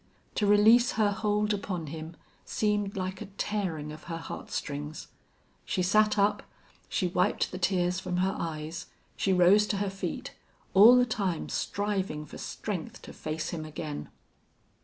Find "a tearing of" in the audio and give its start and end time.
3.21-4.05